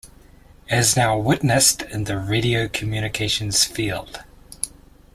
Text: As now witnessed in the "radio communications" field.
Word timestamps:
As 0.71 0.97
now 0.97 1.15
witnessed 1.15 1.83
in 1.83 2.05
the 2.05 2.17
"radio 2.17 2.67
communications" 2.67 3.65
field. 3.65 4.23